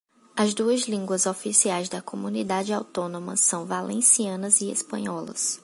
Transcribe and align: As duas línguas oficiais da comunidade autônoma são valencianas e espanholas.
As 0.35 0.55
duas 0.55 0.87
línguas 0.87 1.27
oficiais 1.27 1.87
da 1.87 2.01
comunidade 2.01 2.73
autônoma 2.73 3.37
são 3.37 3.67
valencianas 3.67 4.59
e 4.59 4.71
espanholas. 4.71 5.59